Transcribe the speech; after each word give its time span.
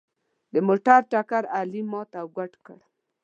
د 0.53 0.55
موټر 0.67 0.99
ټکر 1.11 1.43
علي 1.57 1.81
مات 1.91 2.09
او 2.19 2.25
ګوډ 2.35 2.53
کړ. 2.65 2.77